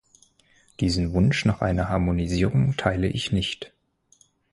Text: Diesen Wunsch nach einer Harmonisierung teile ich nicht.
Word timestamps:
Diesen 0.79 1.13
Wunsch 1.13 1.45
nach 1.45 1.61
einer 1.61 1.87
Harmonisierung 1.89 2.75
teile 2.75 3.07
ich 3.07 3.31
nicht. 3.31 3.71